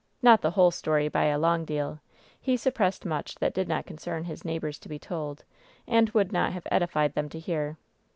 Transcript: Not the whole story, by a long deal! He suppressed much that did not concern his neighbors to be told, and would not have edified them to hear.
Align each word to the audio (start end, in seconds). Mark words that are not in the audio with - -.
Not 0.23 0.41
the 0.41 0.49
whole 0.49 0.71
story, 0.71 1.09
by 1.09 1.25
a 1.25 1.37
long 1.37 1.63
deal! 1.63 1.99
He 2.41 2.57
suppressed 2.57 3.05
much 3.05 3.35
that 3.35 3.53
did 3.53 3.67
not 3.67 3.85
concern 3.85 4.23
his 4.23 4.43
neighbors 4.43 4.79
to 4.79 4.89
be 4.89 4.97
told, 4.97 5.45
and 5.85 6.09
would 6.09 6.31
not 6.31 6.53
have 6.53 6.65
edified 6.71 7.13
them 7.13 7.29
to 7.29 7.37
hear. 7.37 7.77